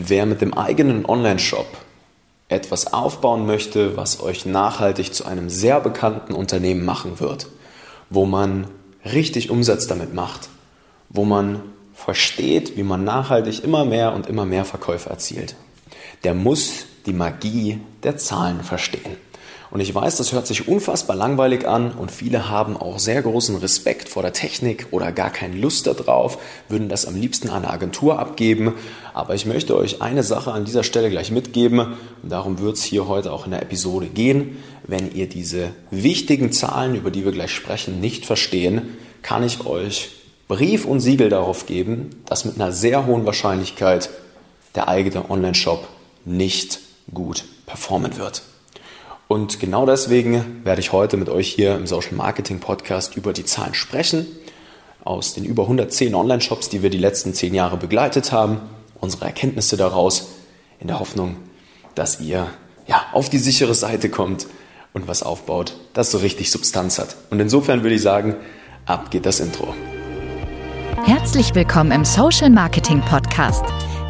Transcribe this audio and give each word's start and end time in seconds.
Wer 0.00 0.26
mit 0.26 0.40
dem 0.40 0.54
eigenen 0.54 1.04
Online-Shop 1.06 1.66
etwas 2.48 2.92
aufbauen 2.92 3.46
möchte, 3.46 3.96
was 3.96 4.22
euch 4.22 4.46
nachhaltig 4.46 5.12
zu 5.12 5.24
einem 5.24 5.50
sehr 5.50 5.80
bekannten 5.80 6.34
Unternehmen 6.34 6.84
machen 6.84 7.18
wird, 7.18 7.48
wo 8.08 8.24
man 8.24 8.68
richtig 9.04 9.50
Umsatz 9.50 9.88
damit 9.88 10.14
macht, 10.14 10.50
wo 11.08 11.24
man 11.24 11.62
versteht, 11.94 12.76
wie 12.76 12.84
man 12.84 13.02
nachhaltig 13.02 13.64
immer 13.64 13.84
mehr 13.84 14.14
und 14.14 14.28
immer 14.28 14.46
mehr 14.46 14.64
Verkäufe 14.64 15.10
erzielt, 15.10 15.56
der 16.22 16.34
muss 16.34 16.86
die 17.06 17.12
Magie 17.12 17.80
der 18.04 18.16
Zahlen 18.16 18.62
verstehen. 18.62 19.16
Und 19.70 19.80
ich 19.80 19.94
weiß, 19.94 20.16
das 20.16 20.32
hört 20.32 20.46
sich 20.46 20.66
unfassbar 20.66 21.14
langweilig 21.14 21.68
an 21.68 21.92
und 21.92 22.10
viele 22.10 22.48
haben 22.48 22.76
auch 22.76 22.98
sehr 22.98 23.20
großen 23.20 23.56
Respekt 23.56 24.08
vor 24.08 24.22
der 24.22 24.32
Technik 24.32 24.86
oder 24.92 25.12
gar 25.12 25.30
keine 25.30 25.56
Lust 25.56 25.86
darauf, 25.86 26.38
würden 26.68 26.88
das 26.88 27.06
am 27.06 27.16
liebsten 27.16 27.50
an 27.50 27.64
eine 27.64 27.72
Agentur 27.72 28.18
abgeben. 28.18 28.74
Aber 29.12 29.34
ich 29.34 29.44
möchte 29.44 29.76
euch 29.76 30.00
eine 30.00 30.22
Sache 30.22 30.52
an 30.52 30.64
dieser 30.64 30.84
Stelle 30.84 31.10
gleich 31.10 31.30
mitgeben 31.30 31.98
und 32.22 32.32
darum 32.32 32.58
wird 32.60 32.76
es 32.76 32.82
hier 32.82 33.08
heute 33.08 33.30
auch 33.30 33.44
in 33.44 33.50
der 33.50 33.62
Episode 33.62 34.06
gehen. 34.06 34.56
Wenn 34.86 35.14
ihr 35.14 35.28
diese 35.28 35.70
wichtigen 35.90 36.50
Zahlen, 36.50 36.94
über 36.94 37.10
die 37.10 37.26
wir 37.26 37.32
gleich 37.32 37.52
sprechen, 37.52 38.00
nicht 38.00 38.24
verstehen, 38.24 38.96
kann 39.20 39.42
ich 39.42 39.66
euch 39.66 40.10
Brief 40.48 40.86
und 40.86 41.00
Siegel 41.00 41.28
darauf 41.28 41.66
geben, 41.66 42.08
dass 42.24 42.46
mit 42.46 42.54
einer 42.54 42.72
sehr 42.72 43.04
hohen 43.04 43.26
Wahrscheinlichkeit 43.26 44.08
der 44.74 44.88
eigene 44.88 45.28
Online-Shop 45.28 45.86
nicht 46.24 46.80
gut 47.12 47.44
performen 47.66 48.16
wird. 48.16 48.42
Und 49.28 49.60
genau 49.60 49.84
deswegen 49.84 50.64
werde 50.64 50.80
ich 50.80 50.92
heute 50.92 51.18
mit 51.18 51.28
euch 51.28 51.48
hier 51.48 51.76
im 51.76 51.86
Social 51.86 52.14
Marketing 52.14 52.60
Podcast 52.60 53.14
über 53.14 53.34
die 53.34 53.44
Zahlen 53.44 53.74
sprechen. 53.74 54.26
Aus 55.04 55.34
den 55.34 55.44
über 55.44 55.64
110 55.64 56.14
Online-Shops, 56.14 56.70
die 56.70 56.82
wir 56.82 56.88
die 56.88 56.98
letzten 56.98 57.34
10 57.34 57.54
Jahre 57.54 57.76
begleitet 57.76 58.32
haben, 58.32 58.60
unsere 59.00 59.26
Erkenntnisse 59.26 59.76
daraus, 59.76 60.30
in 60.80 60.88
der 60.88 60.98
Hoffnung, 60.98 61.36
dass 61.94 62.20
ihr 62.20 62.48
ja, 62.86 63.04
auf 63.12 63.28
die 63.28 63.38
sichere 63.38 63.74
Seite 63.74 64.08
kommt 64.08 64.46
und 64.94 65.08
was 65.08 65.22
aufbaut, 65.22 65.76
das 65.92 66.10
so 66.10 66.18
richtig 66.18 66.50
Substanz 66.50 66.98
hat. 66.98 67.16
Und 67.30 67.38
insofern 67.38 67.82
würde 67.82 67.96
ich 67.96 68.02
sagen, 68.02 68.34
ab 68.86 69.10
geht 69.10 69.26
das 69.26 69.40
Intro. 69.40 69.74
Herzlich 71.04 71.54
willkommen 71.54 71.92
im 71.92 72.04
Social 72.04 72.50
Marketing 72.50 73.02
Podcast, 73.02 73.64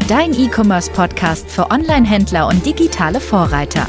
dein 0.07 0.33
E-Commerce 0.33 0.91
Podcast 0.93 1.51
für 1.51 1.71
Online-Händler 1.71 2.47
und 2.47 2.65
digitale 2.65 3.21
Vorreiter. 3.21 3.89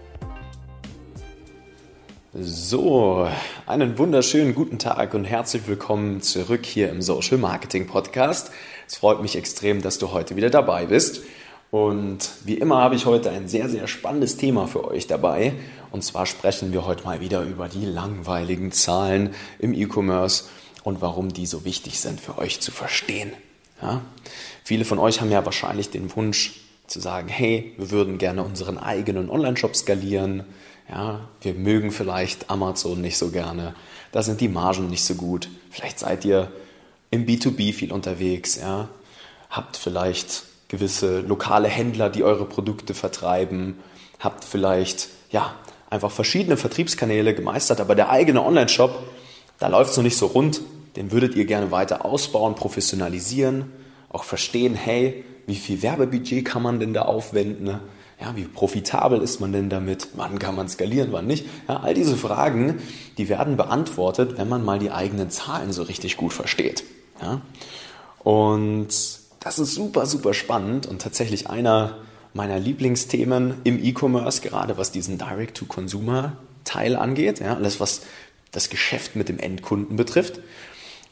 So, 2.43 3.27
einen 3.67 3.99
wunderschönen 3.99 4.55
guten 4.55 4.79
Tag 4.79 5.13
und 5.13 5.25
herzlich 5.25 5.67
willkommen 5.67 6.21
zurück 6.21 6.65
hier 6.65 6.89
im 6.89 7.03
Social 7.03 7.37
Marketing 7.37 7.85
Podcast. 7.85 8.49
Es 8.87 8.95
freut 8.95 9.21
mich 9.21 9.35
extrem, 9.35 9.83
dass 9.83 9.99
du 9.99 10.11
heute 10.11 10.35
wieder 10.35 10.49
dabei 10.49 10.87
bist. 10.87 11.21
Und 11.69 12.31
wie 12.43 12.55
immer 12.55 12.77
habe 12.77 12.95
ich 12.95 13.05
heute 13.05 13.29
ein 13.29 13.47
sehr, 13.47 13.69
sehr 13.69 13.87
spannendes 13.87 14.37
Thema 14.37 14.65
für 14.65 14.85
euch 14.85 15.05
dabei. 15.05 15.53
Und 15.91 16.03
zwar 16.03 16.25
sprechen 16.25 16.73
wir 16.73 16.87
heute 16.87 17.03
mal 17.03 17.19
wieder 17.19 17.43
über 17.43 17.67
die 17.67 17.85
langweiligen 17.85 18.71
Zahlen 18.71 19.35
im 19.59 19.75
E-Commerce 19.75 20.45
und 20.83 20.99
warum 20.99 21.33
die 21.33 21.45
so 21.45 21.63
wichtig 21.63 21.99
sind 21.99 22.19
für 22.19 22.39
euch 22.39 22.59
zu 22.59 22.71
verstehen. 22.71 23.33
Ja? 23.83 24.01
Viele 24.63 24.85
von 24.85 24.97
euch 24.97 25.21
haben 25.21 25.31
ja 25.31 25.45
wahrscheinlich 25.45 25.91
den 25.91 26.15
Wunsch 26.15 26.59
zu 26.87 26.99
sagen, 26.99 27.27
hey, 27.27 27.73
wir 27.77 27.91
würden 27.91 28.17
gerne 28.17 28.43
unseren 28.43 28.79
eigenen 28.79 29.29
Online-Shop 29.29 29.75
skalieren 29.75 30.43
ja, 30.91 31.21
wir 31.41 31.53
mögen 31.53 31.91
vielleicht 31.91 32.49
Amazon 32.49 33.01
nicht 33.01 33.17
so 33.17 33.31
gerne. 33.31 33.73
Da 34.11 34.21
sind 34.21 34.41
die 34.41 34.49
Margen 34.49 34.89
nicht 34.89 35.05
so 35.05 35.15
gut. 35.15 35.47
Vielleicht 35.69 35.99
seid 35.99 36.25
ihr 36.25 36.51
im 37.11 37.25
B2B 37.25 37.73
viel 37.73 37.93
unterwegs. 37.93 38.57
Ja, 38.57 38.89
habt 39.49 39.77
vielleicht 39.77 40.43
gewisse 40.67 41.21
lokale 41.21 41.69
Händler, 41.69 42.09
die 42.09 42.23
eure 42.23 42.45
Produkte 42.45 42.93
vertreiben. 42.93 43.77
Habt 44.19 44.43
vielleicht 44.43 45.07
ja 45.31 45.55
einfach 45.89 46.11
verschiedene 46.11 46.57
Vertriebskanäle 46.57 47.33
gemeistert, 47.33 47.79
aber 47.79 47.95
der 47.95 48.09
eigene 48.09 48.43
Online-Shop, 48.43 48.91
da 49.59 49.67
läuft 49.67 49.91
es 49.91 49.97
noch 49.97 50.03
nicht 50.03 50.17
so 50.17 50.27
rund. 50.27 50.61
Den 50.97 51.11
würdet 51.11 51.35
ihr 51.35 51.45
gerne 51.45 51.71
weiter 51.71 52.03
ausbauen, 52.03 52.55
professionalisieren, 52.55 53.71
auch 54.09 54.25
verstehen, 54.25 54.75
hey, 54.75 55.23
wie 55.47 55.55
viel 55.55 55.81
Werbebudget 55.81 56.43
kann 56.43 56.61
man 56.61 56.81
denn 56.81 56.93
da 56.93 57.03
aufwenden? 57.03 57.79
Ja, 58.21 58.35
wie 58.35 58.43
profitabel 58.43 59.19
ist 59.21 59.39
man 59.39 59.51
denn 59.51 59.69
damit? 59.69 60.09
Wann 60.13 60.37
kann 60.37 60.55
man 60.55 60.69
skalieren, 60.69 61.11
wann 61.11 61.25
nicht? 61.25 61.47
Ja, 61.67 61.79
all 61.79 61.95
diese 61.95 62.15
Fragen, 62.15 62.79
die 63.17 63.29
werden 63.29 63.57
beantwortet, 63.57 64.37
wenn 64.37 64.47
man 64.47 64.63
mal 64.63 64.77
die 64.77 64.91
eigenen 64.91 65.31
Zahlen 65.31 65.73
so 65.73 65.81
richtig 65.81 66.17
gut 66.17 66.31
versteht. 66.31 66.83
Ja? 67.19 67.41
Und 68.19 68.89
das 69.39 69.57
ist 69.57 69.73
super, 69.73 70.05
super 70.05 70.35
spannend 70.35 70.85
und 70.85 71.01
tatsächlich 71.01 71.49
einer 71.49 71.97
meiner 72.33 72.59
Lieblingsthemen 72.59 73.55
im 73.63 73.83
E-Commerce, 73.83 74.41
gerade 74.41 74.77
was 74.77 74.91
diesen 74.91 75.17
Direct-to-Consumer-Teil 75.17 76.95
angeht. 76.95 77.39
Ja, 77.39 77.55
alles, 77.55 77.79
was 77.79 78.01
das 78.51 78.69
Geschäft 78.69 79.15
mit 79.15 79.29
dem 79.29 79.39
Endkunden 79.39 79.97
betrifft. 79.97 80.39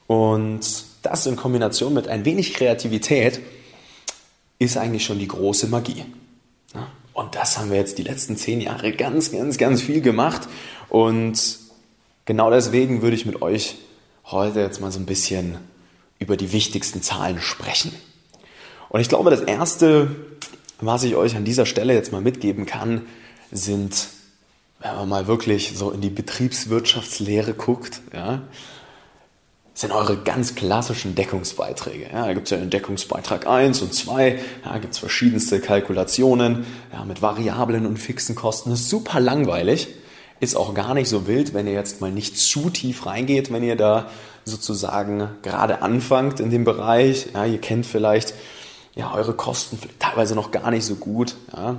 Und 0.05 0.61
das 1.01 1.25
in 1.25 1.35
Kombination 1.35 1.93
mit 1.95 2.07
ein 2.07 2.23
wenig 2.23 2.53
Kreativität 2.53 3.39
ist 4.59 4.77
eigentlich 4.77 5.05
schon 5.05 5.19
die 5.19 5.27
große 5.27 5.67
Magie. 5.67 6.05
Und 7.19 7.35
das 7.35 7.57
haben 7.57 7.69
wir 7.69 7.75
jetzt 7.75 7.97
die 7.97 8.03
letzten 8.03 8.37
zehn 8.37 8.61
Jahre 8.61 8.93
ganz, 8.93 9.33
ganz, 9.33 9.57
ganz 9.57 9.81
viel 9.81 9.99
gemacht. 9.99 10.47
Und 10.87 11.59
genau 12.23 12.49
deswegen 12.49 13.01
würde 13.01 13.17
ich 13.17 13.25
mit 13.25 13.41
euch 13.41 13.75
heute 14.23 14.61
jetzt 14.61 14.79
mal 14.79 14.89
so 14.89 14.99
ein 14.99 15.05
bisschen 15.05 15.57
über 16.17 16.37
die 16.37 16.53
wichtigsten 16.53 17.01
Zahlen 17.01 17.41
sprechen. 17.41 17.91
Und 18.87 19.01
ich 19.01 19.09
glaube, 19.09 19.31
das 19.31 19.41
Erste, 19.41 20.15
was 20.79 21.03
ich 21.03 21.17
euch 21.17 21.35
an 21.35 21.43
dieser 21.43 21.65
Stelle 21.65 21.93
jetzt 21.93 22.13
mal 22.13 22.21
mitgeben 22.21 22.65
kann, 22.65 23.01
sind, 23.51 24.07
wenn 24.79 24.95
man 24.95 25.09
mal 25.09 25.27
wirklich 25.27 25.73
so 25.75 25.91
in 25.91 25.99
die 25.99 26.09
Betriebswirtschaftslehre 26.09 27.53
guckt, 27.53 27.99
ja, 28.13 28.43
sind 29.79 29.93
eure 29.93 30.17
ganz 30.17 30.55
klassischen 30.55 31.15
Deckungsbeiträge. 31.15 32.07
Ja, 32.11 32.25
da 32.25 32.33
gibt 32.33 32.47
es 32.47 32.51
ja 32.51 32.57
den 32.57 32.69
Deckungsbeitrag 32.69 33.47
1 33.47 33.81
und 33.81 33.93
2, 33.93 34.37
ja, 34.65 34.77
gibt 34.77 34.93
es 34.93 34.99
verschiedenste 34.99 35.61
Kalkulationen 35.61 36.65
ja, 36.91 37.05
mit 37.05 37.21
variablen 37.21 37.85
und 37.85 37.95
fixen 37.95 38.35
Kosten. 38.35 38.71
Das 38.71 38.81
ist 38.81 38.89
super 38.89 39.21
langweilig, 39.21 39.87
ist 40.41 40.57
auch 40.57 40.73
gar 40.73 40.93
nicht 40.95 41.07
so 41.07 41.27
wild, 41.27 41.53
wenn 41.53 41.65
ihr 41.65 41.71
jetzt 41.71 42.01
mal 42.01 42.11
nicht 42.11 42.37
zu 42.37 42.69
tief 42.69 43.05
reingeht, 43.05 43.53
wenn 43.53 43.63
ihr 43.63 43.77
da 43.77 44.09
sozusagen 44.43 45.29
gerade 45.43 45.81
anfangt 45.81 46.41
in 46.41 46.49
dem 46.49 46.65
Bereich. 46.65 47.27
Ja, 47.33 47.45
ihr 47.45 47.61
kennt 47.61 47.85
vielleicht 47.85 48.33
ja, 48.95 49.13
eure 49.13 49.33
Kosten 49.33 49.79
teilweise 49.97 50.35
noch 50.35 50.51
gar 50.51 50.71
nicht 50.71 50.83
so 50.83 50.95
gut. 50.95 51.37
Ja. 51.55 51.77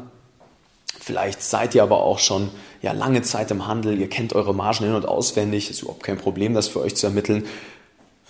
Vielleicht 0.99 1.43
seid 1.43 1.75
ihr 1.75 1.83
aber 1.83 1.99
auch 2.03 2.19
schon 2.19 2.49
ja, 2.81 2.93
lange 2.93 3.21
Zeit 3.21 3.51
im 3.51 3.67
Handel, 3.67 4.01
ihr 4.01 4.09
kennt 4.09 4.35
eure 4.35 4.55
Margen 4.55 4.85
in- 4.85 4.95
und 4.95 5.07
auswendig, 5.07 5.69
ist 5.69 5.83
überhaupt 5.83 6.03
kein 6.03 6.17
Problem, 6.17 6.55
das 6.55 6.69
für 6.69 6.81
euch 6.81 6.97
zu 6.97 7.07
ermitteln. 7.07 7.45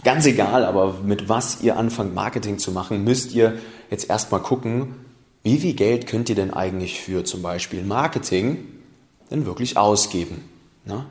Ganz 0.03 0.25
egal, 0.25 0.65
aber 0.65 0.95
mit 1.03 1.29
was 1.29 1.61
ihr 1.63 1.77
anfangt, 1.77 2.15
Marketing 2.15 2.59
zu 2.59 2.73
machen, 2.73 3.05
müsst 3.05 3.33
ihr 3.33 3.59
jetzt 3.91 4.09
erstmal 4.09 4.41
gucken, 4.41 4.95
wie 5.43 5.59
viel 5.59 5.75
Geld 5.75 6.07
könnt 6.07 6.29
ihr 6.29 6.35
denn 6.35 6.53
eigentlich 6.53 7.01
für 7.01 7.25
zum 7.25 7.43
Beispiel 7.43 7.83
Marketing 7.83 8.67
denn 9.31 9.47
wirklich 9.47 9.77
ausgeben. 9.77 10.45
Ne? 10.85 11.05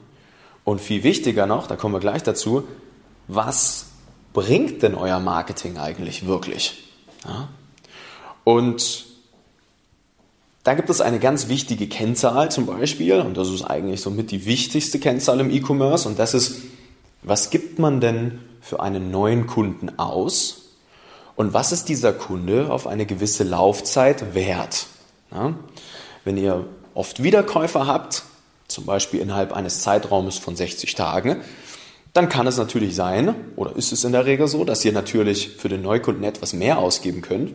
Und 0.64 0.82
viel 0.82 1.04
wichtiger 1.04 1.46
noch, 1.46 1.68
da 1.68 1.76
kommen 1.76 1.94
wir 1.94 2.00
gleich 2.00 2.24
dazu, 2.24 2.68
was 3.28 3.86
bringt 4.34 4.82
denn 4.84 4.96
euer 4.96 5.20
Marketing 5.20 5.78
eigentlich 5.78 6.26
wirklich? 6.26 6.84
Ja? 7.26 7.50
Und 8.44 9.06
da 10.64 10.74
gibt 10.74 10.90
es 10.90 11.02
eine 11.02 11.20
ganz 11.20 11.48
wichtige 11.48 11.88
Kennzahl 11.88 12.52
zum 12.52 12.66
Beispiel, 12.66 13.20
und 13.22 13.38
das 13.38 13.50
ist 13.50 13.64
eigentlich 13.64 14.02
somit 14.02 14.32
die 14.32 14.46
wichtigste 14.46 15.00
Kennzahl 15.00 15.40
im 15.40 15.50
E-Commerce, 15.50 16.08
und 16.08 16.20
das 16.20 16.34
ist, 16.34 16.62
was 17.24 17.50
gibt 17.50 17.80
man 17.80 18.02
denn 18.02 18.40
für 18.62 18.80
einen 18.80 19.12
neuen 19.12 19.48
Kunden 19.48 19.98
aus 19.98 20.60
und 21.36 21.54
was 21.54 21.72
ist 21.72 21.88
dieser 21.88 22.12
Kunde 22.12 22.70
auf 22.70 22.86
eine 22.86 23.06
gewisse 23.06 23.46
Laufzeit 23.46 24.34
wert. 24.34 24.88
Ja? 25.32 25.54
Wenn 26.26 26.36
ihr 26.36 26.66
oft 26.94 27.24
Wiederkäufer 27.24 27.88
habt, 27.88 28.24
zum 28.68 28.86
Beispiel 28.86 29.22
innerhalb 29.22 29.54
eines 29.54 29.82
Zeitraumes 29.82 30.38
von 30.38 30.58
60 30.58 30.96
Tagen, 30.96 31.38
dann 32.12 32.28
kann 32.28 32.46
es 32.46 32.58
natürlich 32.58 32.94
sein, 32.94 33.36
oder 33.56 33.76
ist 33.76 33.94
es 33.94 34.04
in 34.04 34.12
der 34.12 34.26
Regel 34.26 34.50
so, 34.50 34.66
dass 34.66 34.84
ihr 34.84 34.92
natürlich 34.92 35.50
für 35.50 35.70
den 35.70 35.82
Neukunden 35.82 36.26
etwas 36.26 36.52
mehr 36.52 36.80
ausgeben 36.80 37.22
könnt. 37.22 37.54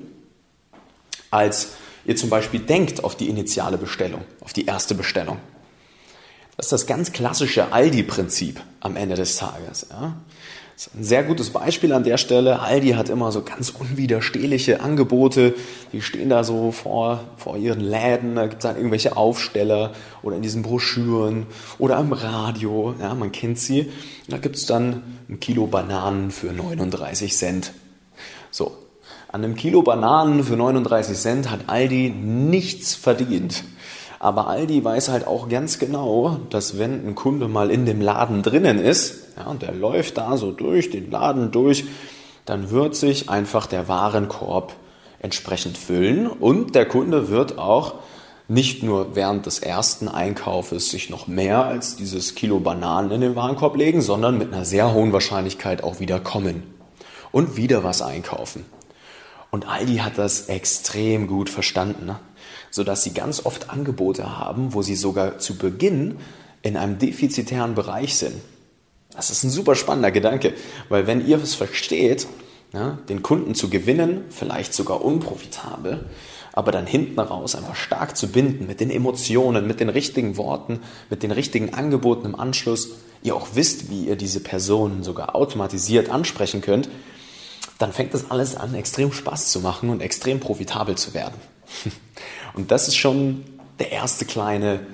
als 1.30 1.72
ihr 2.06 2.16
zum 2.16 2.30
Beispiel 2.30 2.60
denkt 2.60 3.04
auf 3.04 3.16
die 3.16 3.28
initiale 3.28 3.76
Bestellung, 3.76 4.22
auf 4.40 4.52
die 4.52 4.66
erste 4.66 4.94
Bestellung. 4.94 5.38
Das 6.56 6.66
ist 6.66 6.72
das 6.72 6.86
ganz 6.86 7.12
klassische 7.12 7.72
Aldi-Prinzip 7.72 8.60
am 8.80 8.96
Ende 8.96 9.16
des 9.16 9.36
Tages. 9.36 9.86
Ja. 9.90 10.14
Das 10.76 10.88
ist 10.88 10.94
ein 10.96 11.04
sehr 11.04 11.22
gutes 11.22 11.50
Beispiel 11.50 11.92
an 11.92 12.02
der 12.02 12.16
Stelle. 12.16 12.60
Aldi 12.60 12.90
hat 12.90 13.08
immer 13.08 13.30
so 13.30 13.42
ganz 13.42 13.70
unwiderstehliche 13.70 14.80
Angebote. 14.80 15.54
Die 15.92 16.02
stehen 16.02 16.30
da 16.30 16.42
so 16.42 16.72
vor, 16.72 17.20
vor 17.36 17.56
ihren 17.56 17.78
Läden. 17.80 18.34
Da 18.34 18.46
gibt 18.46 18.64
es 18.64 18.68
dann 18.68 18.76
irgendwelche 18.76 19.16
Aufsteller 19.16 19.92
oder 20.22 20.34
in 20.34 20.42
diesen 20.42 20.62
Broschüren 20.62 21.46
oder 21.78 21.96
am 21.96 22.12
Radio. 22.12 22.94
Ja, 23.00 23.14
man 23.14 23.30
kennt 23.30 23.60
sie. 23.60 23.92
Da 24.26 24.38
gibt 24.38 24.56
es 24.56 24.66
dann 24.66 25.02
ein 25.28 25.38
Kilo 25.38 25.68
Bananen 25.68 26.32
für 26.32 26.52
39 26.52 27.36
Cent. 27.36 27.72
So, 28.50 28.76
an 29.28 29.44
einem 29.44 29.54
Kilo 29.54 29.82
Bananen 29.82 30.42
für 30.42 30.56
39 30.56 31.16
Cent 31.16 31.50
hat 31.50 31.68
Aldi 31.68 32.10
nichts 32.10 32.96
verdient. 32.96 33.62
Aber 34.18 34.48
Aldi 34.48 34.84
weiß 34.84 35.08
halt 35.08 35.26
auch 35.26 35.48
ganz 35.48 35.78
genau, 35.78 36.38
dass 36.50 36.78
wenn 36.78 37.06
ein 37.06 37.14
Kunde 37.14 37.48
mal 37.48 37.70
in 37.70 37.86
dem 37.86 38.00
Laden 38.00 38.42
drinnen 38.42 38.78
ist, 38.78 39.24
ja, 39.36 39.46
und 39.46 39.62
der 39.62 39.72
läuft 39.72 40.18
da 40.18 40.36
so 40.36 40.52
durch 40.52 40.90
den 40.90 41.10
Laden 41.10 41.50
durch, 41.50 41.84
dann 42.44 42.70
wird 42.70 42.94
sich 42.94 43.30
einfach 43.30 43.66
der 43.66 43.88
Warenkorb 43.88 44.74
entsprechend 45.20 45.78
füllen 45.78 46.26
und 46.26 46.74
der 46.74 46.86
Kunde 46.86 47.28
wird 47.28 47.58
auch 47.58 47.94
nicht 48.46 48.82
nur 48.82 49.16
während 49.16 49.46
des 49.46 49.58
ersten 49.58 50.06
Einkaufes 50.08 50.90
sich 50.90 51.08
noch 51.08 51.26
mehr 51.26 51.64
als 51.64 51.96
dieses 51.96 52.34
Kilo 52.34 52.60
Bananen 52.60 53.10
in 53.10 53.20
den 53.22 53.36
Warenkorb 53.36 53.76
legen, 53.76 54.02
sondern 54.02 54.36
mit 54.36 54.52
einer 54.52 54.66
sehr 54.66 54.92
hohen 54.92 55.14
Wahrscheinlichkeit 55.14 55.82
auch 55.82 55.98
wieder 55.98 56.20
kommen 56.20 56.62
und 57.32 57.56
wieder 57.56 57.84
was 57.84 58.02
einkaufen. 58.02 58.66
Und 59.54 59.68
Aldi 59.68 59.98
hat 59.98 60.18
das 60.18 60.48
extrem 60.48 61.28
gut 61.28 61.48
verstanden. 61.48 62.06
Ne? 62.06 62.18
sodass 62.74 63.04
sie 63.04 63.14
ganz 63.14 63.46
oft 63.46 63.70
Angebote 63.70 64.36
haben, 64.36 64.74
wo 64.74 64.82
sie 64.82 64.96
sogar 64.96 65.38
zu 65.38 65.56
Beginn 65.56 66.16
in 66.62 66.76
einem 66.76 66.98
defizitären 66.98 67.76
Bereich 67.76 68.16
sind. 68.16 68.34
Das 69.14 69.30
ist 69.30 69.44
ein 69.44 69.50
super 69.50 69.76
spannender 69.76 70.10
Gedanke, 70.10 70.54
weil 70.88 71.06
wenn 71.06 71.24
ihr 71.24 71.40
es 71.40 71.54
versteht, 71.54 72.26
ja, 72.72 72.98
den 73.08 73.22
Kunden 73.22 73.54
zu 73.54 73.70
gewinnen, 73.70 74.24
vielleicht 74.28 74.74
sogar 74.74 75.04
unprofitabel, 75.04 76.04
aber 76.52 76.72
dann 76.72 76.88
hinten 76.88 77.20
raus 77.20 77.54
einfach 77.54 77.76
stark 77.76 78.16
zu 78.16 78.32
binden 78.32 78.66
mit 78.66 78.80
den 78.80 78.90
Emotionen, 78.90 79.68
mit 79.68 79.78
den 79.78 79.88
richtigen 79.88 80.36
Worten, 80.36 80.80
mit 81.10 81.22
den 81.22 81.30
richtigen 81.30 81.74
Angeboten 81.74 82.26
im 82.26 82.34
Anschluss, 82.34 82.96
ihr 83.22 83.36
auch 83.36 83.46
wisst, 83.54 83.88
wie 83.88 84.06
ihr 84.06 84.16
diese 84.16 84.40
Personen 84.40 85.04
sogar 85.04 85.36
automatisiert 85.36 86.10
ansprechen 86.10 86.60
könnt, 86.60 86.88
dann 87.84 87.92
fängt 87.92 88.14
das 88.14 88.30
alles 88.30 88.56
an, 88.56 88.74
extrem 88.74 89.12
Spaß 89.12 89.50
zu 89.50 89.60
machen 89.60 89.90
und 89.90 90.00
extrem 90.00 90.40
profitabel 90.40 90.94
zu 90.94 91.12
werden. 91.12 91.34
Und 92.54 92.70
das 92.70 92.88
ist 92.88 92.96
schon 92.96 93.44
der 93.78 93.92
erste 93.92 94.24
kleine 94.24 94.86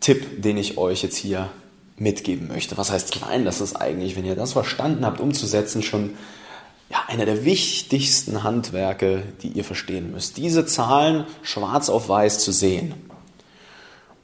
Tipp, 0.00 0.40
den 0.40 0.56
ich 0.56 0.78
euch 0.78 1.02
jetzt 1.02 1.18
hier 1.18 1.50
mitgeben 1.98 2.48
möchte. 2.48 2.78
Was 2.78 2.90
heißt 2.90 3.12
klein? 3.12 3.44
Das 3.44 3.60
ist 3.60 3.76
eigentlich, 3.76 4.16
wenn 4.16 4.24
ihr 4.24 4.34
das 4.34 4.54
verstanden 4.54 5.04
habt, 5.04 5.20
umzusetzen, 5.20 5.82
schon 5.82 6.14
ja, 6.88 7.02
einer 7.08 7.26
der 7.26 7.44
wichtigsten 7.44 8.44
Handwerke, 8.44 9.22
die 9.42 9.48
ihr 9.48 9.64
verstehen 9.64 10.10
müsst. 10.10 10.38
Diese 10.38 10.64
Zahlen 10.64 11.26
schwarz 11.42 11.90
auf 11.90 12.08
weiß 12.08 12.38
zu 12.38 12.50
sehen. 12.50 12.94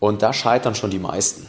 Und 0.01 0.23
da 0.23 0.33
scheitern 0.33 0.75
schon 0.75 0.91
die 0.91 0.99
meisten. 0.99 1.47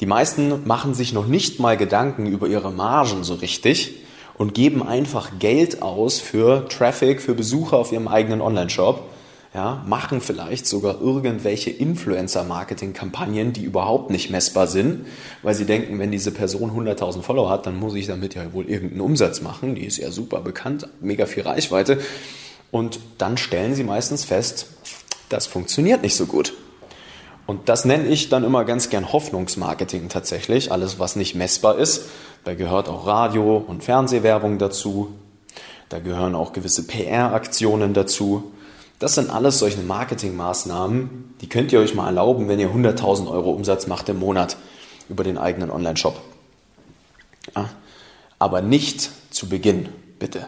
Die 0.00 0.06
meisten 0.06 0.66
machen 0.66 0.92
sich 0.92 1.12
noch 1.12 1.28
nicht 1.28 1.60
mal 1.60 1.76
Gedanken 1.76 2.26
über 2.26 2.48
ihre 2.48 2.72
Margen 2.72 3.22
so 3.22 3.34
richtig 3.34 4.00
und 4.36 4.54
geben 4.54 4.82
einfach 4.82 5.38
Geld 5.38 5.82
aus 5.82 6.20
für 6.20 6.68
Traffic, 6.68 7.20
für 7.20 7.34
Besucher 7.34 7.78
auf 7.78 7.92
ihrem 7.92 8.08
eigenen 8.08 8.40
Online-Shop 8.40 9.02
ja, 9.54 9.84
machen 9.86 10.20
vielleicht 10.20 10.66
sogar 10.66 11.00
irgendwelche 11.00 11.70
Influencer-Marketing-Kampagnen, 11.70 13.52
die 13.52 13.62
überhaupt 13.62 14.10
nicht 14.10 14.28
messbar 14.28 14.66
sind, 14.66 15.06
weil 15.42 15.54
sie 15.54 15.64
denken, 15.64 16.00
wenn 16.00 16.10
diese 16.10 16.32
Person 16.32 16.72
100.000 16.72 17.22
Follower 17.22 17.48
hat, 17.50 17.66
dann 17.66 17.78
muss 17.78 17.94
ich 17.94 18.06
damit 18.06 18.34
ja 18.34 18.52
wohl 18.52 18.68
irgendeinen 18.68 19.00
Umsatz 19.00 19.42
machen. 19.42 19.76
Die 19.76 19.84
ist 19.84 19.98
ja 19.98 20.10
super 20.10 20.40
bekannt, 20.40 20.88
mega 21.00 21.26
viel 21.26 21.44
Reichweite. 21.44 22.00
Und 22.72 22.98
dann 23.18 23.36
stellen 23.36 23.76
sie 23.76 23.84
meistens 23.84 24.24
fest, 24.24 24.66
das 25.28 25.46
funktioniert 25.46 26.02
nicht 26.02 26.16
so 26.16 26.26
gut. 26.26 26.52
Und 27.46 27.68
das 27.68 27.84
nenne 27.84 28.08
ich 28.08 28.30
dann 28.30 28.44
immer 28.44 28.64
ganz 28.64 28.88
gern 28.88 29.12
Hoffnungsmarketing 29.12 30.08
tatsächlich. 30.08 30.72
Alles, 30.72 30.98
was 30.98 31.16
nicht 31.16 31.34
messbar 31.34 31.78
ist. 31.78 32.08
Da 32.44 32.54
gehört 32.54 32.88
auch 32.88 33.06
Radio- 33.06 33.56
und 33.56 33.84
Fernsehwerbung 33.84 34.58
dazu. 34.58 35.10
Da 35.88 35.98
gehören 35.98 36.34
auch 36.34 36.52
gewisse 36.52 36.86
PR-Aktionen 36.86 37.92
dazu. 37.92 38.52
Das 38.98 39.14
sind 39.16 39.30
alles 39.30 39.58
solche 39.58 39.80
Marketingmaßnahmen, 39.80 41.34
die 41.40 41.48
könnt 41.48 41.72
ihr 41.72 41.80
euch 41.80 41.94
mal 41.94 42.06
erlauben, 42.06 42.48
wenn 42.48 42.60
ihr 42.60 42.70
100.000 42.70 43.28
Euro 43.30 43.50
Umsatz 43.50 43.86
macht 43.86 44.08
im 44.08 44.18
Monat 44.18 44.56
über 45.08 45.24
den 45.24 45.36
eigenen 45.36 45.70
Online-Shop. 45.70 46.20
Ja, 47.54 47.68
aber 48.38 48.62
nicht 48.62 49.10
zu 49.30 49.48
Beginn, 49.48 49.88
bitte. 50.18 50.46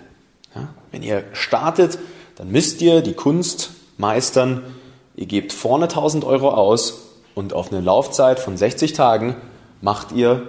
Ja, 0.55 0.69
wenn 0.91 1.03
ihr 1.03 1.25
startet, 1.33 1.99
dann 2.37 2.51
müsst 2.51 2.81
ihr 2.81 3.03
die 3.03 3.15
Kunst 3.15 3.73
meistern. 3.99 4.63
Ihr 5.17 5.27
gebt 5.27 5.53
vorne 5.53 5.87
1000 5.87 6.25
Euro 6.25 6.51
aus 6.51 7.01
und 7.35 7.53
auf 7.53 7.73
eine 7.73 7.81
Laufzeit 7.81 8.39
von 8.39 8.57
60 8.57 8.93
Tagen 8.93 9.37
macht 9.81 10.13
ihr 10.13 10.49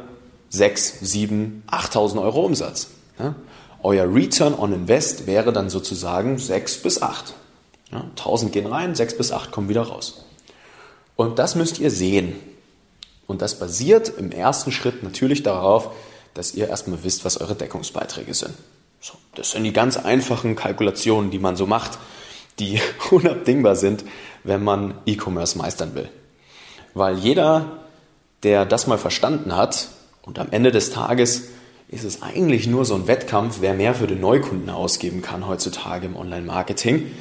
6, 0.49 0.99
7, 1.01 1.63
8000 1.67 2.21
Euro 2.21 2.45
Umsatz. 2.45 2.87
Ja, 3.17 3.35
euer 3.81 4.13
Return 4.13 4.53
on 4.53 4.73
Invest 4.73 5.27
wäre 5.27 5.53
dann 5.53 5.69
sozusagen 5.69 6.37
6 6.37 6.83
bis 6.83 7.01
8. 7.01 7.33
Ja, 7.91 8.01
1000 8.01 8.51
gehen 8.51 8.65
rein, 8.65 8.95
6 8.95 9.17
bis 9.17 9.31
8 9.31 9.51
kommen 9.51 9.69
wieder 9.69 9.83
raus. 9.83 10.25
Und 11.15 11.39
das 11.39 11.55
müsst 11.55 11.79
ihr 11.79 11.91
sehen. 11.91 12.35
Und 13.25 13.41
das 13.41 13.59
basiert 13.59 14.09
im 14.17 14.31
ersten 14.31 14.71
Schritt 14.71 15.03
natürlich 15.03 15.43
darauf, 15.43 15.91
dass 16.33 16.53
ihr 16.53 16.67
erstmal 16.67 17.03
wisst, 17.03 17.25
was 17.25 17.37
eure 17.39 17.55
Deckungsbeiträge 17.55 18.33
sind. 18.33 18.53
So, 19.01 19.13
das 19.35 19.51
sind 19.51 19.63
die 19.63 19.73
ganz 19.73 19.97
einfachen 19.97 20.55
Kalkulationen, 20.55 21.31
die 21.31 21.39
man 21.39 21.55
so 21.55 21.65
macht, 21.65 21.97
die 22.59 22.79
unabdingbar 23.11 23.75
sind, 23.75 24.03
wenn 24.43 24.63
man 24.63 24.95
E-Commerce 25.05 25.57
meistern 25.57 25.95
will. 25.95 26.09
Weil 26.93 27.17
jeder, 27.17 27.79
der 28.43 28.65
das 28.65 28.87
mal 28.87 28.97
verstanden 28.97 29.55
hat 29.55 29.89
und 30.23 30.39
am 30.39 30.47
Ende 30.51 30.71
des 30.71 30.91
Tages 30.91 31.49
ist 31.89 32.03
es 32.03 32.21
eigentlich 32.21 32.67
nur 32.67 32.85
so 32.85 32.95
ein 32.95 33.07
Wettkampf, 33.07 33.57
wer 33.61 33.73
mehr 33.73 33.93
für 33.93 34.07
den 34.07 34.19
Neukunden 34.19 34.69
ausgeben 34.69 35.21
kann 35.21 35.47
heutzutage 35.47 36.05
im 36.05 36.15
Online-Marketing 36.15 37.11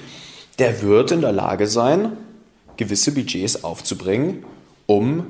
der 0.58 0.82
wird 0.82 1.10
in 1.12 1.20
der 1.20 1.32
Lage 1.32 1.66
sein, 1.66 2.16
gewisse 2.76 3.12
Budgets 3.12 3.64
aufzubringen, 3.64 4.44
um 4.86 5.26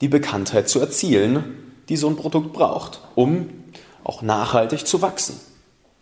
die 0.00 0.08
Bekanntheit 0.08 0.68
zu 0.68 0.80
erzielen, 0.80 1.44
die 1.88 1.96
so 1.96 2.08
ein 2.08 2.16
Produkt 2.16 2.52
braucht, 2.52 3.00
um 3.14 3.50
auch 4.04 4.22
nachhaltig 4.22 4.86
zu 4.86 5.02
wachsen. 5.02 5.38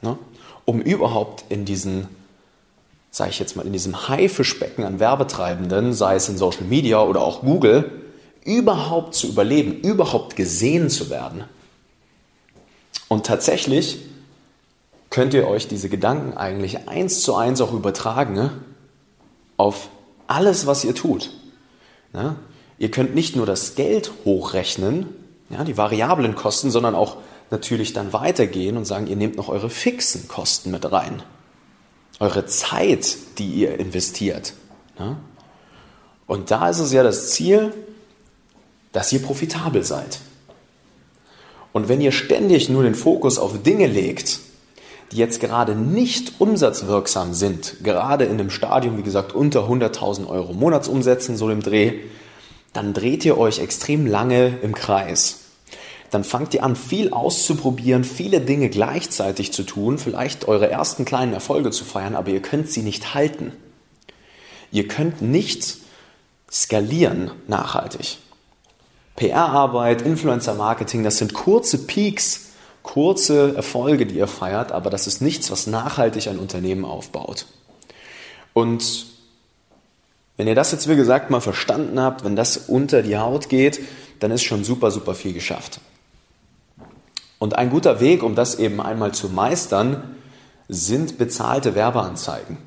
Ne? 0.03 0.19
Um 0.65 0.81
überhaupt 0.81 1.45
in 1.49 1.65
diesen, 1.65 2.09
sage 3.11 3.31
ich 3.31 3.39
jetzt 3.39 3.57
mal, 3.57 3.67
in 3.67 3.73
diesem 3.73 4.09
Haifischbecken 4.09 4.85
an 4.85 5.01
Werbetreibenden, 5.01 5.93
sei 5.93 6.15
es 6.17 6.29
in 6.29 6.39
Social 6.39 6.65
Media 6.65 7.03
oder 7.03 7.21
auch 7.23 7.41
Google, 7.41 7.91
überhaupt 8.45 9.15
zu 9.15 9.29
überleben, 9.29 9.81
überhaupt 9.81 10.37
gesehen 10.37 10.91
zu 10.91 11.11
werden. 11.11 11.45
Und 13.09 13.27
tatsächlich 13.27 13.99
könnt 15.11 15.35
ihr 15.35 15.49
euch 15.49 15.69
diese 15.69 15.89
Gedanken 15.89 16.37
eigentlich 16.37 16.89
eins 16.89 17.23
zu 17.23 17.35
eins 17.35 17.61
auch 17.61 17.73
übertragen 17.73 18.35
ne? 18.35 18.53
auf 19.57 19.89
alles, 20.27 20.67
was 20.67 20.85
ihr 20.85 20.95
tut. 20.95 21.31
Ne? 22.13 22.37
Ihr 22.79 22.91
könnt 22.91 23.15
nicht 23.15 23.35
nur 23.35 23.47
das 23.47 23.75
Geld 23.75 24.13
hochrechnen, 24.25 25.07
ja, 25.51 25.65
die 25.65 25.77
variablen 25.77 26.35
Kosten, 26.35 26.71
sondern 26.71 26.95
auch 26.95 27.17
natürlich 27.51 27.95
dann 27.95 28.13
weitergehen 28.13 28.77
und 28.77 28.85
sagen, 28.85 29.07
ihr 29.07 29.17
nehmt 29.17 29.37
noch 29.37 29.49
eure 29.49 29.71
fixen 29.71 30.29
Kosten 30.29 30.71
mit 30.71 30.91
rein. 30.93 31.23
Eure 32.21 32.47
Zeit, 32.47 33.17
die 33.39 33.47
ihr 33.47 33.79
investiert. 33.79 34.55
Ne? 34.99 35.17
Und 36.27 36.51
da 36.51 36.69
ist 36.69 36.79
es 36.79 36.93
ja 36.93 37.03
das 37.03 37.31
Ziel, 37.31 37.73
dass 38.93 39.13
ihr 39.13 39.23
profitabel 39.23 39.85
seid. 39.85 40.21
Und 41.73 41.89
wenn 41.89 42.01
ihr 42.01 42.13
ständig 42.13 42.69
nur 42.69 42.83
den 42.83 42.95
Fokus 42.95 43.39
auf 43.39 43.63
Dinge 43.63 43.87
legt, 43.87 44.41
die 45.13 45.17
jetzt 45.17 45.41
gerade 45.41 45.75
nicht 45.75 46.41
umsatzwirksam 46.41 47.35
sind, 47.35 47.77
gerade 47.83 48.25
in 48.25 48.33
einem 48.33 48.51
Stadium, 48.51 48.99
wie 48.99 49.03
gesagt, 49.03 49.33
unter 49.33 49.69
100.000 49.69 50.29
Euro 50.29 50.53
Monatsumsätzen, 50.53 51.37
so 51.37 51.49
im 51.51 51.63
Dreh, 51.63 52.01
dann 52.73 52.93
dreht 52.93 53.25
ihr 53.25 53.39
euch 53.39 53.61
extrem 53.61 54.07
lange 54.07 54.59
im 54.63 54.75
Kreis. 54.75 55.48
Dann 56.11 56.25
fangt 56.25 56.55
ihr 56.55 56.63
an, 56.63 56.75
viel 56.75 57.13
auszuprobieren, 57.13 58.05
viele 58.05 58.41
Dinge 58.41 58.71
gleichzeitig 58.71 59.53
zu 59.53 59.63
tun, 59.63 59.99
vielleicht 59.99 60.49
eure 60.49 60.71
ersten 60.71 61.05
kleinen 61.05 61.35
Erfolge 61.35 61.71
zu 61.71 61.85
feiern, 61.85 62.15
aber 62.15 62.31
ihr 62.31 62.41
könnt 62.41 62.71
sie 62.71 62.83
nicht 62.83 63.15
halten. 63.15 63.53
Ihr 64.71 64.89
könnt 64.89 65.21
nicht 65.21 65.77
skalieren 66.51 67.31
nachhaltig. 67.47 68.19
PR-Arbeit, 69.17 70.03
Influencer-Marketing, 70.03 71.03
das 71.03 71.19
sind 71.19 71.35
kurze 71.35 71.79
Peaks, 71.79 72.49
kurze 72.83 73.55
Erfolge, 73.55 74.07
die 74.07 74.17
ihr 74.17 74.29
feiert, 74.29 74.73
aber 74.73 74.91
das 74.91 75.07
ist 75.07 75.21
nichts, 75.21 75.51
was 75.51 75.67
nachhaltig 75.67 76.29
ein 76.29 76.39
Unternehmen 76.39 76.85
aufbaut. 76.85 77.47
Und 78.55 79.07
wenn 80.37 80.47
ihr 80.47 80.55
das 80.55 80.73
jetzt, 80.73 80.89
wie 80.89 80.97
gesagt, 80.97 81.31
mal 81.31 81.41
verstanden 81.41 82.01
habt, 82.01 82.25
wenn 82.25 82.37
das 82.37 82.57
unter 82.57 83.03
die 83.03 83.19
Haut 83.19 83.49
geht, 83.49 83.81
dann 84.21 84.31
ist 84.31 84.45
schon 84.45 84.65
super, 84.65 84.91
super 84.91 85.15
viel 85.15 85.33
geschafft. 85.33 85.81
Und 87.39 87.57
ein 87.57 87.71
guter 87.71 88.01
Weg, 88.01 88.23
um 88.23 88.35
das 88.35 88.57
eben 88.57 88.81
einmal 88.81 89.13
zu 89.13 89.29
meistern, 89.29 90.17
sind 90.69 91.19
bezahlte 91.19 91.75
Werbeanzeigen. 91.75 92.59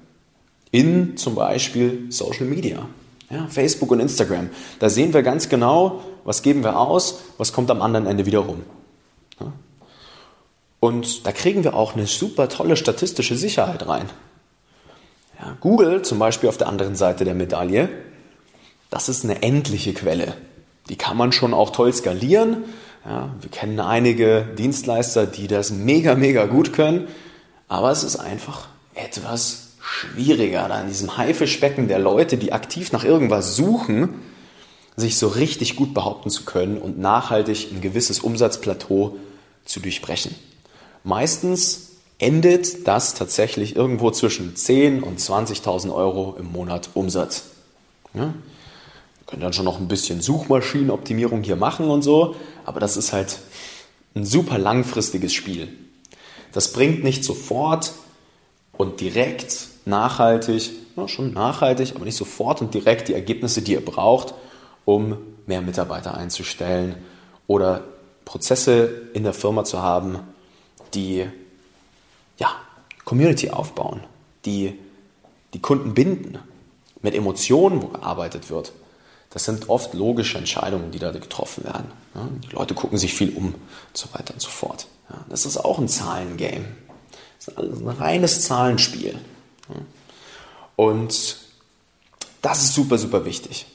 In 0.71 1.17
zum 1.17 1.35
Beispiel 1.35 2.05
Social 2.09 2.45
Media. 2.45 2.87
Ja, 3.29 3.47
Facebook 3.47 3.91
und 3.91 3.99
Instagram. 3.99 4.49
Da 4.79 4.89
sehen 4.89 5.13
wir 5.13 5.23
ganz 5.23 5.49
genau, 5.49 6.01
was 6.25 6.41
geben 6.41 6.63
wir 6.63 6.77
aus, 6.77 7.21
was 7.37 7.53
kommt 7.53 7.71
am 7.71 7.81
anderen 7.81 8.05
Ende 8.05 8.25
wieder 8.25 8.39
rum. 8.39 8.63
Ja? 9.39 9.53
Und 10.79 11.25
da 11.25 11.31
kriegen 11.31 11.63
wir 11.63 11.75
auch 11.75 11.95
eine 11.95 12.07
super 12.07 12.49
tolle 12.49 12.75
statistische 12.75 13.35
Sicherheit 13.35 13.87
rein. 13.87 14.09
Ja, 15.39 15.55
Google 15.59 16.01
zum 16.01 16.19
Beispiel 16.19 16.49
auf 16.49 16.57
der 16.57 16.67
anderen 16.67 16.95
Seite 16.95 17.23
der 17.23 17.35
Medaille, 17.35 17.89
das 18.89 19.07
ist 19.07 19.23
eine 19.23 19.41
endliche 19.41 19.93
Quelle. 19.93 20.33
Die 20.89 20.97
kann 20.97 21.15
man 21.15 21.31
schon 21.31 21.53
auch 21.53 21.69
toll 21.69 21.93
skalieren. 21.93 22.65
Ja, 23.05 23.33
wir 23.39 23.49
kennen 23.49 23.79
einige 23.79 24.47
Dienstleister, 24.57 25.25
die 25.25 25.47
das 25.47 25.71
mega, 25.71 26.15
mega 26.15 26.45
gut 26.45 26.73
können. 26.73 27.07
Aber 27.67 27.91
es 27.91 28.03
ist 28.03 28.17
einfach 28.17 28.67
etwas 28.93 29.69
schwieriger, 29.79 30.67
da 30.67 30.81
in 30.81 30.87
diesem 30.87 31.17
Haifischbecken 31.17 31.87
der 31.87 31.99
Leute, 31.99 32.37
die 32.37 32.53
aktiv 32.53 32.91
nach 32.91 33.03
irgendwas 33.03 33.55
suchen, 33.55 34.21
sich 34.95 35.17
so 35.17 35.27
richtig 35.27 35.75
gut 35.75 35.93
behaupten 35.93 36.29
zu 36.29 36.43
können 36.43 36.77
und 36.77 36.99
nachhaltig 36.99 37.69
ein 37.71 37.81
gewisses 37.81 38.19
Umsatzplateau 38.19 39.15
zu 39.65 39.79
durchbrechen. 39.79 40.35
Meistens 41.03 41.91
endet 42.19 42.87
das 42.87 43.15
tatsächlich 43.15 43.75
irgendwo 43.75 44.11
zwischen 44.11 44.53
10.000 44.53 45.01
und 45.01 45.19
20.000 45.19 45.93
Euro 45.93 46.35
im 46.37 46.51
Monat 46.51 46.89
Umsatz. 46.93 47.45
Ja? 48.13 48.33
Können 49.31 49.41
dann 49.41 49.53
schon 49.53 49.65
noch 49.65 49.79
ein 49.79 49.87
bisschen 49.87 50.21
Suchmaschinenoptimierung 50.21 51.41
hier 51.41 51.55
machen 51.55 51.89
und 51.89 52.01
so, 52.01 52.35
aber 52.65 52.81
das 52.81 52.97
ist 52.97 53.13
halt 53.13 53.39
ein 54.13 54.25
super 54.25 54.57
langfristiges 54.57 55.33
Spiel. 55.33 55.69
Das 56.51 56.73
bringt 56.73 57.03
nicht 57.05 57.23
sofort 57.23 57.93
und 58.73 58.99
direkt 58.99 59.69
nachhaltig, 59.85 60.71
ja, 60.97 61.07
schon 61.07 61.31
nachhaltig, 61.31 61.93
aber 61.95 62.03
nicht 62.03 62.17
sofort 62.17 62.61
und 62.61 62.73
direkt 62.73 63.07
die 63.07 63.13
Ergebnisse, 63.13 63.61
die 63.61 63.71
ihr 63.71 63.85
braucht, 63.85 64.33
um 64.83 65.15
mehr 65.45 65.61
Mitarbeiter 65.61 66.17
einzustellen 66.17 66.95
oder 67.47 67.85
Prozesse 68.25 69.07
in 69.13 69.23
der 69.23 69.33
Firma 69.33 69.63
zu 69.63 69.81
haben, 69.81 70.19
die 70.93 71.25
ja, 72.37 72.49
Community 73.05 73.49
aufbauen, 73.49 74.01
die 74.43 74.77
die 75.53 75.61
Kunden 75.61 75.93
binden, 75.93 76.37
mit 77.01 77.15
Emotionen, 77.15 77.81
wo 77.81 77.87
gearbeitet 77.87 78.49
wird. 78.49 78.73
Das 79.31 79.45
sind 79.45 79.69
oft 79.69 79.93
logische 79.93 80.37
Entscheidungen, 80.37 80.91
die 80.91 80.99
da 80.99 81.11
getroffen 81.11 81.63
werden. 81.63 81.91
Die 82.43 82.53
Leute 82.53 82.73
gucken 82.73 82.97
sich 82.97 83.13
viel 83.13 83.35
um 83.35 83.47
und 83.47 83.57
so 83.93 84.07
weiter 84.13 84.33
und 84.33 84.41
so 84.41 84.49
fort. 84.49 84.87
Das 85.29 85.45
ist 85.45 85.57
auch 85.57 85.79
ein 85.79 85.87
Zahlengame. 85.87 86.65
Das 87.37 87.47
ist 87.47 87.57
ein 87.57 87.87
reines 87.87 88.41
Zahlenspiel. 88.41 89.17
Und 90.75 91.37
das 92.41 92.63
ist 92.63 92.73
super, 92.73 92.97
super 92.97 93.25
wichtig. 93.25 93.67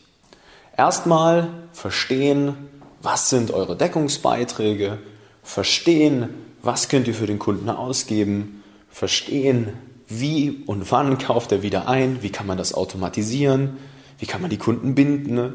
Erstmal 0.77 1.49
verstehen, 1.73 2.55
was 3.01 3.31
sind 3.31 3.51
eure 3.51 3.77
Deckungsbeiträge, 3.77 4.99
verstehen, 5.43 6.31
was 6.63 6.89
könnt 6.89 7.09
ihr 7.09 7.15
für 7.15 7.27
den 7.27 7.39
Kunden 7.39 7.71
ausgeben, 7.71 8.63
verstehen, 8.91 9.73
wie 10.09 10.63
und 10.67 10.91
wann 10.91 11.19
kauft 11.19 11.53
er 11.53 11.63
wieder 11.63 11.89
ein, 11.89 12.23
wie 12.23 12.31
kann 12.31 12.47
man 12.47 12.59
das 12.59 12.75
automatisieren, 12.75 13.79
wie 14.19 14.27
kann 14.27 14.41
man 14.41 14.51
die 14.51 14.59
Kunden 14.59 14.95
binden, 14.95 15.55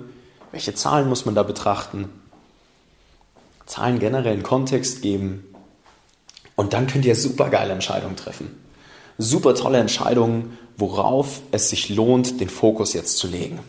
welche 0.52 0.74
Zahlen 0.74 1.08
muss 1.08 1.26
man 1.26 1.36
da 1.36 1.44
betrachten, 1.44 2.10
Zahlen 3.66 4.00
generell 4.00 4.34
einen 4.34 4.44
Kontext 4.44 5.02
geben 5.02 5.46
und 6.56 6.74
dann 6.74 6.88
könnt 6.88 7.06
ihr 7.06 7.16
super 7.16 7.50
geile 7.50 7.74
Entscheidungen 7.74 8.16
treffen. 8.16 8.58
Super 9.18 9.56
tolle 9.56 9.80
Entscheidungen, 9.80 10.58
worauf 10.78 11.42
es 11.52 11.70
sich 11.70 11.90
lohnt, 11.90 12.42
den 12.42 12.50
Fokus 12.50 12.94
jetzt 12.94 13.18
zu 13.18 13.28
legen. 13.28 13.60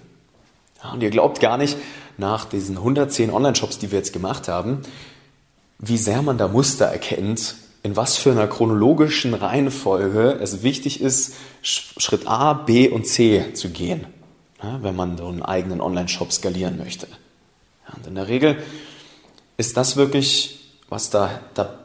Ja, 0.83 0.93
und 0.93 1.03
ihr 1.03 1.11
glaubt 1.11 1.41
gar 1.41 1.59
nicht, 1.59 1.77
nach 2.19 2.45
diesen 2.45 2.79
110 2.79 3.31
Online-Shops, 3.31 3.79
die 3.79 3.91
wir 3.91 3.99
jetzt 3.99 4.13
gemacht 4.13 4.49
haben, 4.49 4.83
wie 5.79 5.99
sehr 5.99 6.23
man 6.23 6.39
da 6.39 6.49
Muster 6.49 6.87
erkennt, 6.87 7.57
in 7.83 7.97
was 7.97 8.17
für 8.17 8.31
einer 8.31 8.47
chronologischen 8.47 9.35
Reihenfolge 9.35 10.39
es 10.41 10.63
wichtig 10.63 11.01
ist, 11.01 11.35
Schritt 11.63 12.27
A, 12.27 12.53
B 12.53 12.89
und 12.89 13.07
C 13.07 13.53
zu 13.55 13.71
gehen, 13.71 14.07
wenn 14.63 14.97
man 14.97 15.17
so 15.17 15.27
einen 15.27 15.43
eigenen 15.43 15.81
Online-Shop 15.81 16.33
skalieren 16.33 16.79
möchte. 16.79 17.09
Und 17.95 18.07
in 18.07 18.15
der 18.15 18.29
Regel 18.29 18.63
ist 19.57 19.77
das 19.77 19.97
wirklich, 19.97 20.75
was 20.89 21.11
da, 21.11 21.41
da 21.55 21.79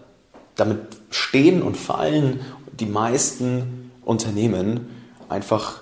damit 0.56 0.80
stehen 1.10 1.62
und 1.62 1.78
fallen 1.78 2.42
die 2.80 2.86
meisten 2.86 3.92
Unternehmen, 4.04 4.88
einfach 5.30 5.82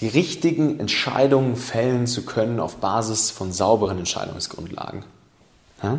die 0.00 0.08
richtigen 0.08 0.80
Entscheidungen 0.80 1.56
fällen 1.56 2.06
zu 2.06 2.24
können 2.24 2.60
auf 2.60 2.76
Basis 2.76 3.30
von 3.30 3.52
sauberen 3.52 3.98
Entscheidungsgrundlagen. 3.98 5.04
Ja? 5.82 5.98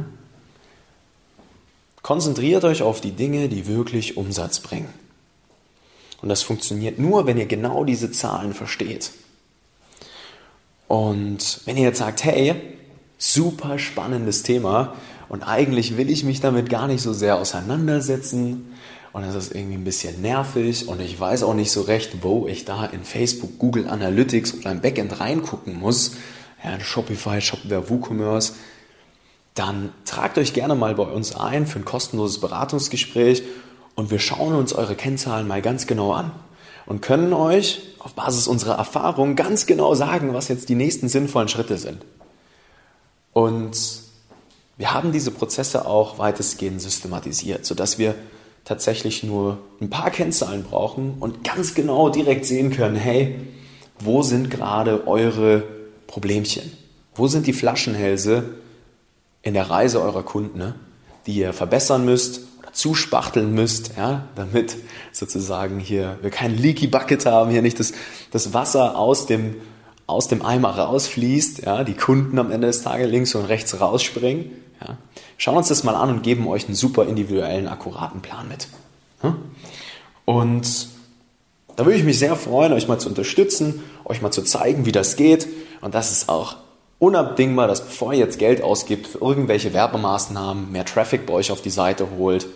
Konzentriert 2.02 2.64
euch 2.66 2.82
auf 2.82 3.02
die 3.02 3.14
Dinge, 3.14 3.50
die 3.50 3.68
wirklich 3.68 4.18
Umsatz 4.18 4.60
bringen. 4.60 4.90
Und 6.22 6.30
das 6.30 6.44
funktioniert 6.44 7.00
nur, 7.00 7.26
wenn 7.26 7.38
ihr 7.38 7.46
genau 7.46 7.84
diese 7.84 8.12
Zahlen 8.12 8.54
versteht. 8.54 9.12
Und 10.88 11.62
wenn 11.66 11.78
ihr 11.78 11.84
jetzt 11.84 12.00
sagt, 12.00 12.24
hey, 12.24 12.56
super 13.18 13.80
spannendes 13.80 14.44
Thema 14.44 14.96
und 15.30 15.44
eigentlich 15.44 15.98
will 15.98 16.10
ich 16.10 16.24
mich 16.24 16.42
damit 16.42 16.70
gar 16.70 16.88
nicht 16.88 17.02
so 17.02 17.14
sehr 17.14 17.38
auseinandersetzen 17.38 18.74
und 19.14 19.24
es 19.24 19.34
ist 19.34 19.56
irgendwie 19.56 19.76
ein 19.76 19.84
bisschen 19.84 20.22
nervig 20.22 20.88
und 20.88 21.02
ich 21.02 21.20
weiß 21.20 21.44
auch 21.44 21.54
nicht 21.54 21.72
so 21.72 21.82
recht, 21.82 22.24
wo 22.24 22.48
ich 22.48 22.66
da 22.66 22.86
in 22.86 23.04
Facebook, 23.04 23.58
Google 23.58 23.88
Analytics 23.88 24.60
oder 24.60 24.72
im 24.72 24.82
Backend 24.82 25.20
reingucken 25.20 25.80
muss, 25.80 26.18
ja, 26.64 26.80
Shopify, 26.80 27.42
Shopware, 27.42 27.90
WooCommerce, 27.90 28.54
dann 29.54 29.92
tragt 30.04 30.38
euch 30.38 30.54
gerne 30.54 30.76
mal 30.76 30.96
bei 30.96 31.04
uns 31.04 31.36
ein 31.36 31.66
für 31.66 31.80
ein 31.80 31.86
kostenloses 31.86 32.42
Beratungsgespräch 32.42 33.44
und 33.96 34.12
wir 34.12 34.20
schauen 34.20 34.54
uns 34.54 34.74
eure 34.74 34.96
Kennzahlen 34.96 35.48
mal 35.48 35.62
ganz 35.62 35.88
genau 35.88 36.12
an 36.12 36.32
und 36.86 37.02
können 37.02 37.34
euch 37.34 37.82
auf 38.00 38.14
Basis 38.14 38.48
unserer 38.48 38.76
Erfahrung 38.76 39.36
ganz 39.36 39.66
genau 39.66 39.96
sagen, 39.96 40.34
was 40.34 40.48
jetzt 40.48 40.70
die 40.70 40.76
nächsten 40.76 41.10
sinnvollen 41.10 41.48
Schritte 41.48 41.78
sind. 41.78 42.06
Und 43.34 43.76
wir 44.78 44.94
haben 44.94 45.12
diese 45.12 45.32
Prozesse 45.32 45.88
auch 45.88 46.20
weitestgehend 46.20 46.82
systematisiert, 46.82 47.66
sodass 47.66 47.98
wir 47.98 48.16
tatsächlich 48.64 49.24
nur 49.24 49.60
ein 49.80 49.90
paar 49.90 50.12
Kennzahlen 50.12 50.64
brauchen 50.64 51.16
und 51.20 51.44
ganz 51.44 51.76
genau 51.76 52.10
direkt 52.10 52.46
sehen 52.46 52.72
können, 52.72 52.96
hey, 52.96 53.40
wo 54.00 54.24
sind 54.24 54.50
gerade 54.50 55.08
eure 55.08 55.64
Problemchen? 56.08 56.72
Wo 57.14 57.28
sind 57.28 57.48
die 57.48 57.54
Flaschenhälse, 57.54 58.56
in 59.42 59.54
der 59.54 59.70
Reise 59.70 60.02
eurer 60.02 60.24
Kunden, 60.24 60.58
ne, 60.58 60.76
die 61.28 61.36
ihr 61.36 61.54
verbessern 61.54 62.04
müsst 62.04 62.42
zuspachteln 62.76 63.54
müsst, 63.54 63.92
ja, 63.98 64.28
damit 64.36 64.76
sozusagen 65.12 65.80
hier 65.80 66.18
wir 66.22 66.30
kein 66.30 66.56
Leaky 66.56 66.88
Bucket 66.88 67.26
haben, 67.26 67.50
hier 67.50 67.62
nicht 67.62 67.80
das, 67.80 67.94
das 68.32 68.54
Wasser 68.54 68.98
aus 68.98 69.26
dem, 69.26 69.56
aus 70.08 70.28
dem 70.28 70.44
Eimer 70.46 70.78
rausfließt, 70.78 71.64
ja, 71.66 71.84
die 71.84 71.94
Kunden 71.94 72.38
am 72.38 72.52
Ende 72.52 72.68
des 72.68 72.84
Tages 72.84 73.10
links 73.10 73.34
und 73.34 73.46
rechts 73.46 73.80
rausspringen. 73.80 74.52
Ja. 74.86 74.98
Schauen 75.38 75.58
uns 75.58 75.70
das 75.70 75.84
mal 75.84 75.96
an 75.96 76.10
und 76.10 76.24
geben 76.24 76.48
euch 76.48 76.66
einen 76.66 76.76
super 76.76 77.06
individuellen, 77.06 77.68
akkuraten 77.68 78.22
Plan 78.22 78.48
mit. 78.48 78.68
Und 80.26 80.88
da 81.76 81.86
würde 81.86 81.98
ich 81.98 82.04
mich 82.04 82.20
sehr 82.20 82.36
freuen, 82.36 82.74
euch 82.74 82.88
mal 82.88 83.00
zu 83.00 83.10
unterstützen, 83.10 83.84
euch 84.04 84.22
mal 84.22 84.32
zu 84.32 84.44
zeigen, 84.44 84.86
wie 84.86 84.92
das 84.92 85.16
geht. 85.16 85.48
Und 85.82 85.96
das 85.96 86.12
ist 86.12 86.30
auch 86.30 86.58
unabdingbar, 87.00 87.68
dass 87.68 87.86
bevor 87.86 88.14
ihr 88.14 88.20
jetzt 88.20 88.40
Geld 88.40 88.62
ausgibt 88.62 89.08
für 89.08 89.20
irgendwelche 89.20 89.74
Werbemaßnahmen, 89.74 90.72
mehr 90.72 90.86
Traffic 90.86 91.26
bei 91.26 91.34
euch 91.34 91.52
auf 91.52 91.62
die 91.62 91.70
Seite 91.70 92.08
holt, 92.18 92.48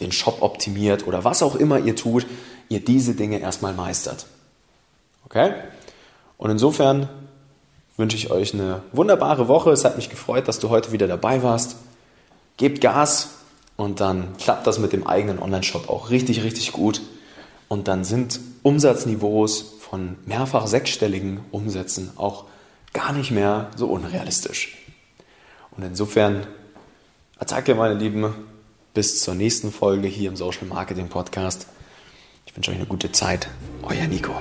den 0.00 0.12
Shop 0.12 0.42
optimiert 0.42 1.06
oder 1.06 1.24
was 1.24 1.42
auch 1.42 1.54
immer 1.54 1.78
ihr 1.78 1.96
tut, 1.96 2.26
ihr 2.68 2.84
diese 2.84 3.14
Dinge 3.14 3.38
erstmal 3.38 3.74
meistert. 3.74 4.26
Okay? 5.24 5.54
Und 6.38 6.50
insofern 6.50 7.08
wünsche 7.96 8.16
ich 8.16 8.30
euch 8.30 8.54
eine 8.54 8.82
wunderbare 8.92 9.48
Woche. 9.48 9.70
Es 9.70 9.84
hat 9.84 9.96
mich 9.96 10.10
gefreut, 10.10 10.48
dass 10.48 10.58
du 10.58 10.70
heute 10.70 10.92
wieder 10.92 11.06
dabei 11.06 11.42
warst. 11.42 11.76
Gebt 12.56 12.80
Gas 12.80 13.30
und 13.76 14.00
dann 14.00 14.36
klappt 14.38 14.66
das 14.66 14.78
mit 14.78 14.92
dem 14.92 15.06
eigenen 15.06 15.38
Online-Shop 15.38 15.88
auch 15.88 16.10
richtig, 16.10 16.42
richtig 16.42 16.72
gut. 16.72 17.02
Und 17.68 17.88
dann 17.88 18.04
sind 18.04 18.40
Umsatzniveaus 18.62 19.74
von 19.80 20.16
mehrfach 20.26 20.66
sechsstelligen 20.66 21.40
Umsätzen 21.50 22.10
auch 22.16 22.44
gar 22.92 23.12
nicht 23.12 23.30
mehr 23.30 23.70
so 23.76 23.86
unrealistisch. 23.88 24.78
Und 25.76 25.82
insofern, 25.82 26.46
Attacke, 27.38 27.74
meine 27.74 27.94
Lieben, 27.94 28.32
bis 28.94 29.22
zur 29.22 29.34
nächsten 29.34 29.70
Folge 29.72 30.08
hier 30.08 30.30
im 30.30 30.36
Social 30.36 30.66
Marketing 30.68 31.08
Podcast. 31.08 31.66
Ich 32.46 32.56
wünsche 32.56 32.70
euch 32.70 32.76
eine 32.76 32.86
gute 32.86 33.10
Zeit. 33.10 33.48
Euer 33.82 34.06
Nico. 34.06 34.32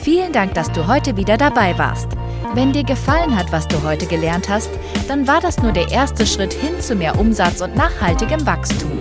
Vielen 0.00 0.32
Dank, 0.32 0.54
dass 0.54 0.70
du 0.70 0.86
heute 0.86 1.16
wieder 1.16 1.36
dabei 1.36 1.76
warst. 1.76 2.06
Wenn 2.54 2.72
dir 2.72 2.84
gefallen 2.84 3.36
hat, 3.36 3.50
was 3.50 3.66
du 3.66 3.82
heute 3.82 4.06
gelernt 4.06 4.48
hast, 4.48 4.70
dann 5.08 5.26
war 5.26 5.40
das 5.40 5.58
nur 5.58 5.72
der 5.72 5.90
erste 5.90 6.24
Schritt 6.24 6.52
hin 6.52 6.80
zu 6.80 6.94
mehr 6.94 7.18
Umsatz 7.18 7.60
und 7.60 7.74
nachhaltigem 7.74 8.46
Wachstum. 8.46 9.00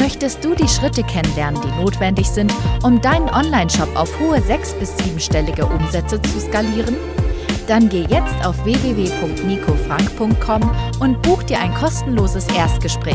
Möchtest 0.00 0.44
du 0.44 0.56
die 0.56 0.66
Schritte 0.66 1.04
kennenlernen, 1.04 1.62
die 1.62 1.70
notwendig 1.80 2.28
sind, 2.28 2.52
um 2.82 3.00
deinen 3.00 3.28
Online-Shop 3.28 3.94
auf 3.94 4.18
hohe 4.18 4.42
sechs- 4.42 4.74
bis 4.74 4.98
siebenstellige 4.98 5.66
Umsätze 5.66 6.20
zu 6.20 6.40
skalieren? 6.40 6.96
Dann 7.68 7.88
geh 7.88 8.02
jetzt 8.02 8.44
auf 8.44 8.64
www.nicofrank.com 8.64 10.70
und 10.98 11.22
buch 11.22 11.44
dir 11.44 11.60
ein 11.60 11.72
kostenloses 11.74 12.48
Erstgespräch. 12.48 13.14